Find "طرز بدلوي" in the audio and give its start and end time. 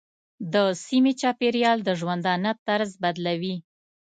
2.67-3.55